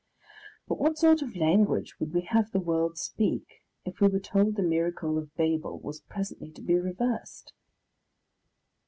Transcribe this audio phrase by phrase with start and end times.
[0.67, 4.55] But what sort of language would we have the world speak, if we were told
[4.55, 7.53] the miracle of Babel was presently to be reversed?